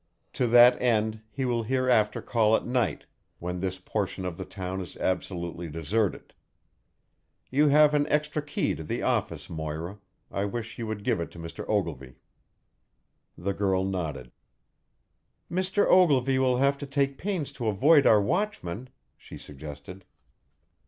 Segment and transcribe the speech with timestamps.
[0.33, 3.05] To that end he will hereafter call at night,
[3.37, 6.33] when this portion of the town is absolutely deserted.
[7.51, 9.99] You have an extra key to the office, Moira.
[10.31, 11.63] I wish you would give it to Mr.
[11.69, 12.15] Ogilvy."
[13.37, 14.31] The girl nodded.
[15.51, 15.85] "Mr.
[15.85, 18.89] Ogilvy will have to take pains to avoid our watchman,"
[19.19, 20.03] she suggested.